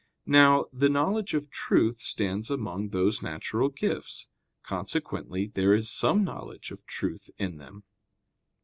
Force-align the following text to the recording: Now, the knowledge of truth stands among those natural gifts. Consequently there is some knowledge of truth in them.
Now, 0.25 0.65
the 0.73 0.89
knowledge 0.89 1.35
of 1.35 1.51
truth 1.51 2.01
stands 2.01 2.49
among 2.49 2.89
those 2.89 3.21
natural 3.21 3.69
gifts. 3.69 4.25
Consequently 4.63 5.45
there 5.53 5.75
is 5.75 5.91
some 5.91 6.23
knowledge 6.23 6.71
of 6.71 6.87
truth 6.87 7.29
in 7.37 7.57
them. 7.57 7.83